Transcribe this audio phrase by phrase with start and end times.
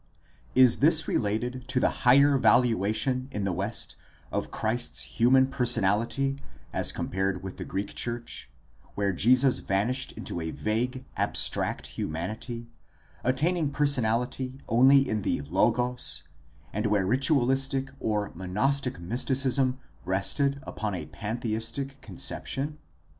[0.55, 3.97] Is this related to the higher valuation in the West
[4.31, 6.39] of Christ's human personality
[6.73, 8.49] as compared with the Greek church,
[8.95, 12.65] where Jesus vanished into a vague, abstract humanity,
[13.23, 16.23] attaining person ality only in the Logos,
[16.73, 22.79] and where ritualistic or monastic mysti cism rested upon a pantheistic conception